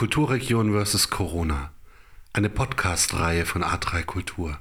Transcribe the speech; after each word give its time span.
Kulturregion 0.00 0.72
vs. 0.72 1.10
Corona. 1.10 1.74
Eine 2.32 2.48
Podcast-Reihe 2.48 3.44
von 3.44 3.62
A3 3.62 4.02
Kultur. 4.04 4.58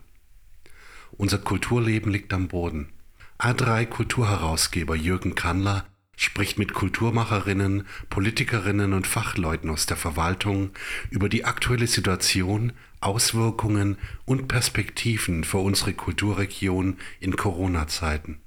Unser 1.12 1.38
Kulturleben 1.38 2.12
liegt 2.12 2.34
am 2.34 2.50
Boden. 2.50 2.90
A3 3.38 3.86
Kulturherausgeber 3.86 4.98
Jürgen 4.98 5.36
Kandler 5.36 5.86
spricht 6.18 6.60
mit 6.60 6.74
Kulturmacherinnen, 6.74 7.88
Politikerinnen 8.10 8.92
und 8.92 9.08
Fachleuten 9.08 9.70
aus 9.70 9.86
der 9.86 9.96
Verwaltung 9.96 10.72
über 11.10 11.30
die 11.30 11.46
aktuelle 11.46 11.88
Situation, 11.88 12.74
Auswirkungen 13.00 13.98
und 14.26 14.50
Perspektiven 14.50 15.46
für 15.46 15.60
unsere 15.60 15.94
Kulturregion 15.94 16.98
in 17.22 17.38
Corona-Zeiten. 17.38 18.42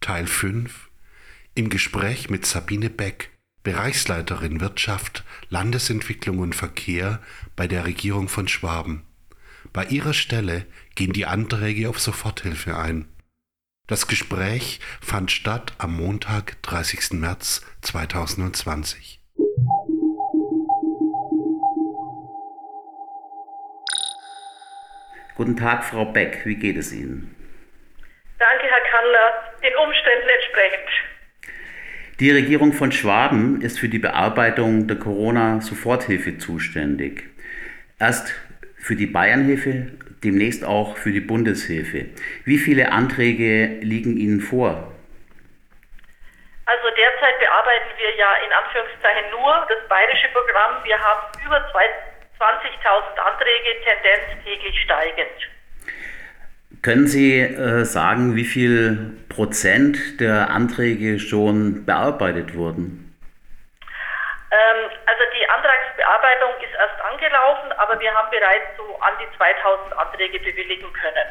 Teil 0.00 0.28
5 0.28 0.90
Im 1.56 1.70
Gespräch 1.70 2.30
mit 2.30 2.46
Sabine 2.46 2.88
Beck, 2.88 3.33
Bereichsleiterin 3.64 4.60
Wirtschaft, 4.60 5.24
Landesentwicklung 5.48 6.38
und 6.38 6.54
Verkehr 6.54 7.20
bei 7.56 7.66
der 7.66 7.86
Regierung 7.86 8.28
von 8.28 8.46
Schwaben. 8.46 9.06
Bei 9.72 9.86
ihrer 9.86 10.12
Stelle 10.12 10.66
gehen 10.94 11.14
die 11.14 11.24
Anträge 11.24 11.88
auf 11.88 11.98
Soforthilfe 11.98 12.76
ein. 12.76 13.08
Das 13.86 14.06
Gespräch 14.06 14.80
fand 15.00 15.30
statt 15.30 15.72
am 15.78 15.96
Montag, 15.96 16.62
30. 16.62 17.12
März 17.12 17.66
2020. 17.80 19.20
Guten 25.36 25.56
Tag, 25.56 25.84
Frau 25.84 26.04
Beck, 26.04 26.44
wie 26.44 26.56
geht 26.56 26.76
es 26.76 26.92
Ihnen? 26.92 27.34
Danke, 28.38 28.66
Herr 28.66 28.90
Kandler, 28.90 29.32
den 29.62 29.74
Umständen 29.76 30.28
entsprechend. 30.28 31.13
Die 32.20 32.30
Regierung 32.30 32.72
von 32.72 32.92
Schwaben 32.92 33.60
ist 33.60 33.80
für 33.80 33.88
die 33.88 33.98
Bearbeitung 33.98 34.86
der 34.86 34.98
Corona-Soforthilfe 34.98 36.38
zuständig. 36.38 37.24
Erst 37.98 38.32
für 38.78 38.94
die 38.94 39.06
Bayernhilfe, 39.06 39.90
demnächst 40.22 40.64
auch 40.64 40.96
für 40.96 41.10
die 41.10 41.20
Bundeshilfe. 41.20 42.06
Wie 42.44 42.58
viele 42.58 42.92
Anträge 42.92 43.80
liegen 43.80 44.16
Ihnen 44.16 44.40
vor? 44.40 44.92
Also 46.66 46.86
derzeit 46.96 47.38
bearbeiten 47.40 47.90
wir 47.98 48.14
ja 48.14 48.30
in 48.46 48.52
Anführungszeichen 48.62 49.30
nur 49.32 49.66
das 49.68 49.88
bayerische 49.88 50.28
Programm. 50.32 50.84
Wir 50.84 50.96
haben 50.96 51.34
über 51.44 51.58
20.000 51.66 53.18
Anträge, 53.26 53.70
Tendenz 53.82 54.44
täglich 54.44 54.80
steigend. 54.84 55.50
Können 56.82 57.08
Sie 57.08 57.40
äh, 57.40 57.84
sagen, 57.84 58.36
wie 58.36 58.44
viel 58.44 59.16
Prozent 59.34 60.20
der 60.20 60.50
Anträge 60.50 61.18
schon 61.18 61.84
bearbeitet 61.84 62.54
wurden? 62.54 63.16
Ähm, 63.80 64.90
also 65.06 65.22
die 65.36 65.48
Antragsbearbeitung 65.50 66.50
ist 66.62 66.74
erst 66.78 67.00
angelaufen, 67.12 67.72
aber 67.78 67.98
wir 68.00 68.14
haben 68.14 68.30
bereits 68.30 68.76
so 68.76 68.84
an 69.00 69.14
die 69.20 69.36
2000 69.36 69.98
Anträge 69.98 70.38
bewilligen 70.38 70.92
können. 70.92 71.28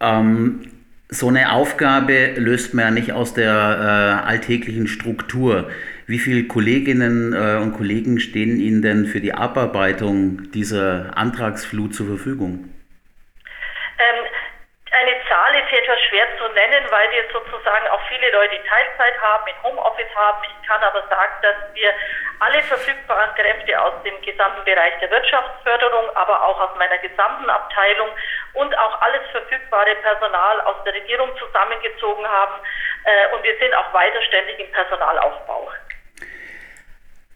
Ähm, 0.00 0.72
so 1.08 1.28
eine 1.28 1.52
Aufgabe 1.52 2.34
löst 2.36 2.74
man 2.74 2.84
ja 2.84 2.90
nicht 2.90 3.12
aus 3.12 3.34
der 3.34 3.52
äh, 3.52 4.26
alltäglichen 4.26 4.88
Struktur. 4.88 5.70
Wie 6.06 6.18
viele 6.18 6.48
Kolleginnen 6.48 7.32
äh, 7.32 7.62
und 7.62 7.76
Kollegen 7.76 8.18
stehen 8.18 8.58
Ihnen 8.58 8.82
denn 8.82 9.06
für 9.06 9.20
die 9.20 9.34
Abarbeitung 9.34 10.50
dieser 10.50 11.16
Antragsflut 11.16 11.94
zur 11.94 12.06
Verfügung? 12.06 12.70
Eine 14.98 15.14
Zahl 15.30 15.54
ist 15.54 15.70
etwas 15.70 16.00
schwer 16.10 16.26
zu 16.42 16.50
nennen, 16.58 16.82
weil 16.90 17.06
wir 17.14 17.22
sozusagen 17.30 17.86
auch 17.86 18.02
viele 18.10 18.32
Leute 18.32 18.58
Teilzeit 18.66 19.14
haben, 19.22 19.46
in 19.46 19.54
Homeoffice 19.62 20.10
haben. 20.16 20.42
Ich 20.42 20.66
kann 20.66 20.82
aber 20.82 21.06
sagen, 21.06 21.38
dass 21.42 21.54
wir 21.74 21.90
alle 22.40 22.60
verfügbaren 22.64 23.30
Kräfte 23.36 23.80
aus 23.80 23.94
dem 24.02 24.18
gesamten 24.26 24.64
Bereich 24.64 24.98
der 24.98 25.10
Wirtschaftsförderung, 25.12 26.10
aber 26.16 26.42
auch 26.42 26.58
aus 26.58 26.74
meiner 26.78 26.98
gesamten 26.98 27.48
Abteilung 27.48 28.08
und 28.54 28.76
auch 28.76 29.00
alles 29.02 29.22
verfügbare 29.30 29.94
Personal 30.02 30.60
aus 30.62 30.82
der 30.82 30.94
Regierung 30.94 31.30
zusammengezogen 31.38 32.26
haben. 32.26 32.58
Äh, 33.04 33.36
und 33.36 33.44
wir 33.44 33.54
sind 33.62 33.72
auch 33.74 33.94
weiter 33.94 34.20
ständig 34.26 34.58
im 34.58 34.72
Personalaufbau. 34.72 35.70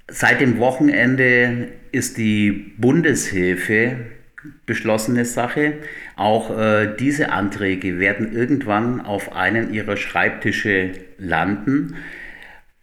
Seit 0.09 0.41
dem 0.41 0.59
Wochenende 0.59 1.78
ist 1.92 2.19
die 2.19 2.75
Bundeshilfe 2.76 4.22
beschlossene 4.66 5.25
Sache. 5.25 5.75
Auch 6.16 6.56
äh, 6.56 6.94
diese 6.98 7.30
Anträge 7.30 7.98
werden 7.98 8.32
irgendwann 8.32 9.00
auf 9.00 9.34
einen 9.34 9.72
Ihrer 9.72 9.97
Schreibtische 9.97 10.92
landen. 11.19 11.97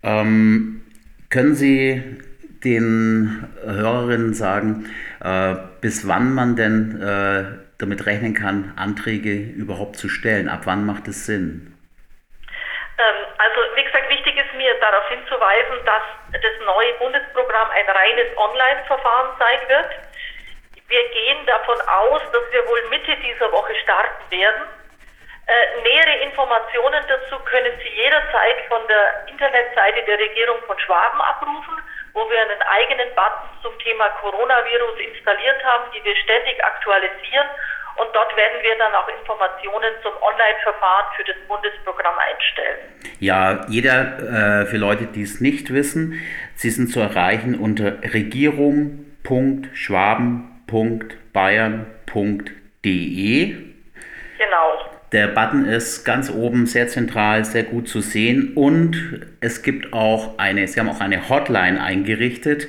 Ähm, 0.04 0.82
können 1.30 1.56
Sie 1.56 2.02
den 2.64 3.48
Hörerinnen 3.64 4.34
sagen, 4.34 4.90
äh, 5.22 5.56
bis 5.82 6.08
wann 6.08 6.34
man 6.34 6.56
denn 6.56 7.02
äh, 7.02 7.44
damit 7.78 8.06
rechnen 8.06 8.34
kann, 8.34 8.74
Anträge 8.76 9.34
überhaupt 9.34 9.96
zu 9.96 10.10
stellen? 10.10 10.50
Ab 10.50 10.62
wann 10.66 10.86
macht 10.86 11.08
es 11.08 11.26
Sinn? 11.26 11.74
Ähm, 13.00 13.20
also 13.38 13.60
wie 13.76 13.84
gesagt, 13.84 14.10
wichtig 14.10 14.36
ist 14.36 14.54
mir 14.58 14.74
darauf 14.82 15.08
hinzuweisen, 15.08 15.80
dass 15.86 16.04
das 16.34 16.56
neue 16.66 16.94
Bundesprogramm 17.00 17.70
ein 17.72 17.88
reines 17.88 18.38
Online-Verfahren 18.38 19.32
sein 19.40 19.60
wird. 19.70 20.09
Wir 20.90 21.08
gehen 21.10 21.46
davon 21.46 21.78
aus, 21.86 22.22
dass 22.34 22.42
wir 22.52 22.68
wohl 22.68 22.82
Mitte 22.90 23.16
dieser 23.22 23.52
Woche 23.52 23.76
starten 23.84 24.32
werden. 24.32 24.64
Äh, 25.46 25.82
nähere 25.86 26.26
Informationen 26.26 27.06
dazu 27.08 27.38
können 27.46 27.74
Sie 27.78 27.90
jederzeit 27.94 28.66
von 28.68 28.82
der 28.90 29.22
Internetseite 29.30 30.02
der 30.06 30.18
Regierung 30.18 30.58
von 30.66 30.80
Schwaben 30.80 31.22
abrufen, 31.22 31.78
wo 32.14 32.28
wir 32.30 32.42
einen 32.42 32.62
eigenen 32.62 33.10
Button 33.14 33.50
zum 33.62 33.78
Thema 33.80 34.10
Coronavirus 34.22 35.00
installiert 35.14 35.64
haben, 35.64 35.92
die 35.94 36.04
wir 36.04 36.16
ständig 36.26 36.62
aktualisieren. 36.64 37.48
Und 37.98 38.08
dort 38.14 38.36
werden 38.36 38.62
wir 38.62 38.76
dann 38.78 38.94
auch 38.96 39.08
Informationen 39.10 39.94
zum 40.02 40.14
Online-Verfahren 40.22 41.06
für 41.18 41.24
das 41.24 41.36
Bundesprogramm 41.48 42.18
einstellen. 42.18 42.80
Ja, 43.20 43.64
jeder, 43.70 44.62
äh, 44.62 44.66
für 44.66 44.78
Leute, 44.78 45.06
die 45.06 45.22
es 45.22 45.40
nicht 45.40 45.72
wissen, 45.72 46.20
sie 46.56 46.72
sind 46.72 46.90
zu 46.90 47.00
erreichen 47.00 47.60
unter 47.60 48.02
regierung.schwaben.de 48.02 50.49
www.bayern.de. 50.72 53.56
Genau. 54.38 54.80
Der 55.12 55.28
Button 55.28 55.66
ist 55.66 56.06
ganz 56.06 56.30
oben 56.30 56.68
sehr 56.68 56.88
zentral, 56.88 57.44
sehr 57.44 57.64
gut 57.64 57.88
zu 57.88 58.00
sehen 58.00 58.54
und 58.54 59.26
es 59.42 59.64
gibt 59.64 59.92
auch 59.92 60.38
eine, 60.38 60.68
Sie 60.68 60.80
haben 60.80 60.88
auch 60.88 61.02
eine 61.02 61.30
Hotline 61.30 61.82
eingerichtet 61.82 62.68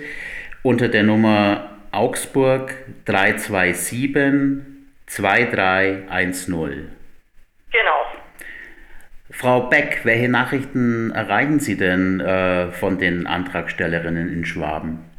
unter 0.62 0.88
der 0.88 1.02
Nummer 1.02 1.68
Augsburg 1.92 2.72
327 3.04 4.64
2310. 5.06 6.88
Genau. 7.72 8.06
Frau 9.30 9.68
Beck, 9.68 10.00
welche 10.04 10.30
Nachrichten 10.30 11.10
erreichen 11.10 11.60
Sie 11.60 11.76
denn 11.76 12.20
äh, 12.20 12.72
von 12.72 12.96
den 12.98 13.26
Antragstellerinnen 13.26 14.32
in 14.32 14.46
Schwaben? 14.46 15.09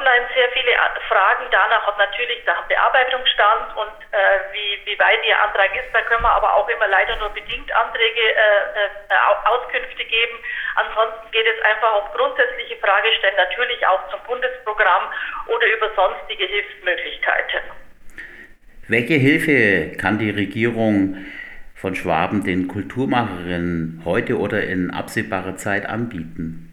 Hotline 0.00 0.26
sehr 0.34 0.48
viele 0.52 0.72
Fragen 1.08 1.44
danach, 1.50 1.86
ob 1.88 1.98
natürlich 1.98 2.42
der 2.44 2.56
Bearbeitungsstand 2.68 3.76
und 3.76 3.92
äh, 4.12 4.40
wie, 4.52 4.80
wie 4.88 4.98
weit 4.98 5.20
Ihr 5.28 5.36
Antrag 5.36 5.76
ist. 5.76 5.92
Da 5.92 6.00
können 6.02 6.22
wir 6.22 6.32
aber 6.32 6.56
auch 6.56 6.68
immer 6.68 6.88
leider 6.88 7.16
nur 7.16 7.28
bedingt 7.30 7.70
Anträge, 7.72 8.24
äh, 8.32 9.12
äh, 9.12 9.48
Auskünfte 9.48 10.04
geben. 10.04 10.36
Ansonsten 10.76 11.30
geht 11.32 11.46
es 11.46 11.60
einfach 11.64 12.02
um 12.02 12.16
grundsätzliche 12.16 12.76
Fragestellen, 12.76 13.36
natürlich 13.36 13.86
auch 13.86 14.08
zum 14.10 14.20
Bundesprogramm 14.26 15.12
oder 15.46 15.66
über 15.66 15.90
sonstige 15.94 16.46
Hilfsmöglichkeiten. 16.46 17.60
Welche 18.88 19.14
Hilfe 19.14 19.96
kann 19.98 20.18
die 20.18 20.30
Regierung 20.30 21.26
von 21.74 21.94
Schwaben 21.94 22.44
den 22.44 22.68
Kulturmacherinnen 22.68 24.02
heute 24.04 24.38
oder 24.38 24.62
in 24.62 24.90
absehbarer 24.90 25.56
Zeit 25.56 25.86
anbieten? 25.86 26.70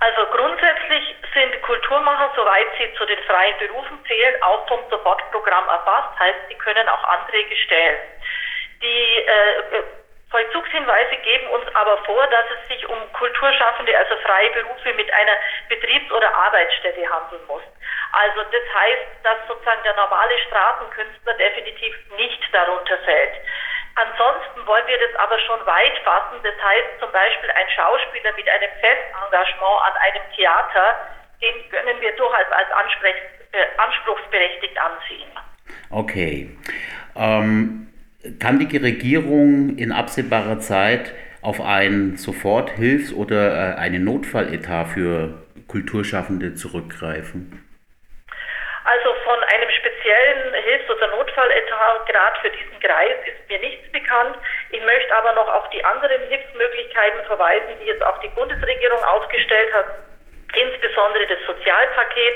Also 0.00 0.30
grundsätzlich 0.30 1.16
sind 1.36 1.62
Kulturmacher, 1.62 2.32
soweit 2.46 2.66
sie 2.78 2.94
zu 2.94 3.04
den 3.06 3.18
freien 3.24 3.58
Berufen 3.58 3.98
zählen, 4.06 4.42
auch 4.42 4.68
vom 4.68 4.78
Sofortprogramm 4.88 5.68
erfasst. 5.68 6.18
Heißt, 6.18 6.38
sie 6.48 6.54
können 6.54 6.88
auch 6.88 7.02
Anträge 7.04 7.56
stellen. 7.56 7.98
Die 8.80 9.26
äh, 9.26 9.82
Vollzugshinweise 10.30 11.16
geben 11.16 11.48
uns 11.48 11.74
aber 11.74 11.98
vor, 12.04 12.24
dass 12.28 12.44
es 12.54 12.68
sich 12.68 12.88
um 12.88 12.98
Kulturschaffende, 13.14 13.96
also 13.98 14.14
freie 14.22 14.50
Berufe 14.50 14.92
mit 14.94 15.12
einer 15.12 15.36
Betriebs- 15.68 16.12
oder 16.12 16.32
Arbeitsstätte 16.36 17.02
handeln 17.10 17.44
muss. 17.48 17.62
Also 18.12 18.42
das 18.42 18.74
heißt, 18.74 19.06
dass 19.24 19.38
sozusagen 19.48 19.82
der 19.82 19.96
normale 19.96 20.38
Straßenkünstler 20.46 21.34
definitiv 21.34 21.94
nicht 22.16 22.42
darunter 22.52 22.98
fällt. 22.98 23.34
Ansonsten 23.96 24.66
wollen 24.66 24.86
wir 24.86 24.98
das 24.98 25.16
aber 25.18 25.38
schon 25.40 25.66
weit 25.66 25.98
fassen. 26.04 26.38
Das 26.44 26.54
heißt 26.62 27.00
zum 27.00 27.10
Beispiel 27.10 27.50
ein 27.50 27.70
Schauspieler 27.70 28.32
mit 28.34 28.48
einem 28.48 28.70
Festengagement 28.78 29.82
an 29.86 29.92
einem 29.96 30.22
Theater, 30.36 30.96
den 31.40 31.70
können 31.70 32.00
wir 32.00 32.12
durchaus 32.12 32.46
als 32.50 32.68
äh, 33.52 33.58
anspruchsberechtigt 33.78 34.78
ansehen. 34.78 35.30
Okay. 35.90 36.56
Ähm, 37.16 37.88
kann 38.40 38.58
die 38.58 38.76
Regierung 38.76 39.76
in 39.78 39.92
absehbarer 39.92 40.58
Zeit 40.58 41.12
auf 41.42 41.60
einen 41.60 42.16
Soforthilfs- 42.16 43.14
oder 43.14 43.76
äh, 43.76 43.78
einen 43.78 44.04
Notfalletat 44.04 44.88
für 44.88 45.46
Kulturschaffende 45.68 46.54
zurückgreifen? 46.54 47.62
Also 48.84 49.14
von 49.24 49.38
einem 49.42 49.70
speziellen 49.70 50.54
Hilfs- 50.54 50.90
oder 50.90 51.08
Notfalletat 51.08 52.06
gerade 52.06 52.40
für 52.40 52.50
diesen 52.50 52.80
Kreis 52.80 53.18
ist 53.26 53.48
mir 53.48 53.58
nichts 53.58 53.90
bekannt. 53.92 54.36
Ich 54.70 54.82
möchte 54.82 55.16
aber 55.16 55.32
noch 55.34 55.48
auf 55.48 55.70
die 55.70 55.84
anderen 55.84 56.22
Hilfsmöglichkeiten 56.28 57.24
verweisen, 57.26 57.78
die 57.80 57.86
jetzt 57.86 58.04
auch 58.04 58.20
die 58.20 58.28
Bundesregierung 58.28 59.02
aufgestellt 59.02 59.72
hat, 59.74 59.86
insbesondere 60.56 61.26
das 61.26 61.38
Sozialpaket, 61.46 62.34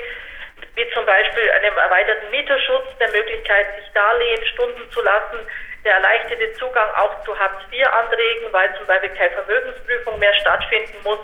wie 0.77 0.87
zum 0.95 1.05
Beispiel 1.07 1.51
einem 1.51 1.77
erweiterten 1.77 2.31
Mieterschutz, 2.31 2.87
der 2.99 3.11
Möglichkeit, 3.11 3.67
sich 3.77 3.91
Darlehen 3.93 4.45
stunden 4.55 4.91
zu 4.91 5.03
lassen, 5.03 5.41
der 5.85 5.95
erleichterte 5.95 6.53
Zugang 6.55 6.89
auch 6.97 7.25
zu 7.25 7.37
Hartz-IV-Anträgen, 7.39 8.53
weil 8.53 8.69
zum 8.77 8.87
Beispiel 8.87 9.11
keine 9.11 9.31
Vermögensprüfung 9.31 10.19
mehr 10.19 10.35
stattfinden 10.35 10.97
muss. 11.05 11.19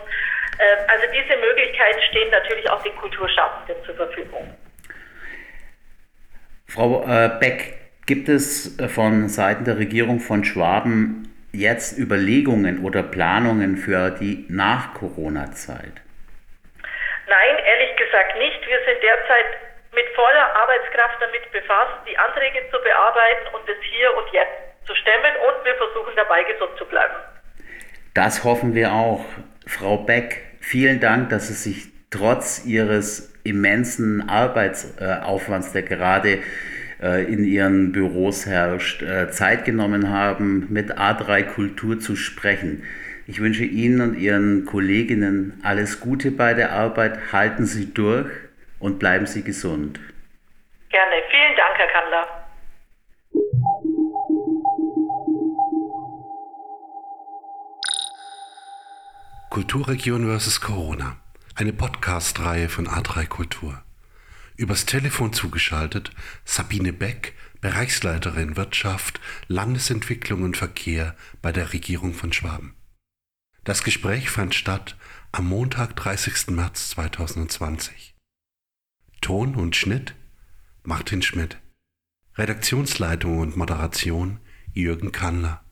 Ähm, 0.59 0.77
also 0.87 1.05
diese 1.13 1.37
Möglichkeiten 1.37 2.01
stehen 2.09 2.29
natürlich 2.31 2.69
auch 2.69 2.81
den 2.81 2.95
Kulturschaffenden 2.95 3.75
zur 3.85 3.95
Verfügung. 3.95 4.57
Frau 6.67 7.05
äh, 7.07 7.29
Beck, 7.39 7.77
gibt 8.05 8.29
es 8.29 8.77
von 8.87 9.29
Seiten 9.29 9.65
der 9.65 9.77
Regierung 9.77 10.19
von 10.19 10.43
Schwaben 10.43 11.33
jetzt 11.51 11.97
Überlegungen 11.97 12.83
oder 12.83 13.03
Planungen 13.03 13.77
für 13.77 14.11
die 14.11 14.45
Nach-Corona-Zeit? 14.49 16.01
Gesagt 17.97 18.37
nicht. 18.37 18.61
Wir 18.67 18.79
sind 18.85 19.01
derzeit 19.01 19.49
mit 19.93 20.05
voller 20.13 20.55
Arbeitskraft 20.55 21.17
damit 21.19 21.51
befasst, 21.51 21.97
die 22.07 22.17
Anträge 22.17 22.59
zu 22.69 22.77
bearbeiten 22.83 23.55
und 23.55 23.67
es 23.67 23.81
hier 23.83 24.15
und 24.15 24.31
jetzt 24.31 24.85
zu 24.85 24.95
stemmen 24.95 25.33
und 25.47 25.65
wir 25.65 25.75
versuchen 25.75 26.13
dabei 26.15 26.43
gesund 26.43 26.71
zu 26.77 26.85
bleiben. 26.85 27.15
Das 28.13 28.43
hoffen 28.43 28.73
wir 28.75 28.93
auch. 28.93 29.25
Frau 29.65 29.97
Beck, 29.97 30.41
vielen 30.61 30.99
Dank, 30.99 31.29
dass 31.29 31.47
Sie 31.47 31.53
sich 31.53 31.87
trotz 32.09 32.65
Ihres 32.65 33.33
immensen 33.43 34.29
Arbeitsaufwands, 34.29 35.73
der 35.73 35.83
gerade 35.83 36.39
äh, 37.01 37.23
in 37.23 37.43
Ihren 37.43 37.91
Büros 37.91 38.45
herrscht, 38.45 39.01
äh, 39.01 39.29
Zeit 39.29 39.65
genommen 39.65 40.09
haben, 40.09 40.67
mit 40.69 40.97
A3 40.97 41.43
Kultur 41.43 41.99
zu 41.99 42.15
sprechen. 42.15 42.83
Ich 43.29 43.41
wünsche 43.41 43.65
Ihnen 43.65 43.99
und 43.99 44.17
Ihren 44.17 44.63
Kolleginnen 44.63 45.59
alles 45.61 45.99
Gute 45.99 46.31
bei 46.31 46.53
der 46.53 46.71
Arbeit. 46.71 47.33
Halten 47.33 47.65
Sie 47.65 47.93
durch 47.93 48.31
und 48.79 48.99
bleiben 48.99 49.25
Sie 49.25 49.43
gesund. 49.43 49.99
Gerne. 50.87 51.15
Vielen 51.29 51.57
Dank, 51.57 51.77
Herr 51.77 51.87
Kandler. 51.91 52.47
Kulturregion 59.49 60.39
vs. 60.39 60.61
Corona. 60.61 61.17
Eine 61.55 61.73
Podcast-Reihe 61.73 62.69
von 62.69 62.87
A3 62.87 63.27
Kultur. 63.27 63.83
Übers 64.55 64.85
Telefon 64.85 65.33
zugeschaltet 65.33 66.11
Sabine 66.45 66.93
Beck, 66.93 67.33
Bereichsleiterin 67.59 68.55
Wirtschaft, 68.55 69.19
Landesentwicklung 69.49 70.43
und 70.43 70.55
Verkehr 70.55 71.13
bei 71.41 71.51
der 71.51 71.73
Regierung 71.73 72.13
von 72.13 72.31
Schwaben. 72.31 72.76
Das 73.67 73.83
Gespräch 73.83 74.29
fand 74.29 74.55
statt 74.55 74.95
am 75.33 75.49
Montag, 75.49 75.97
30. 75.97 76.55
März 76.55 76.91
2020. 76.91 78.15
Ton 79.19 79.55
und 79.55 79.75
Schnitt 79.75 80.15
Martin 80.83 81.21
Schmidt. 81.21 81.57
Redaktionsleitung 82.37 83.39
und 83.39 83.57
Moderation 83.57 84.39
Jürgen 84.71 85.11
Kannler. 85.11 85.65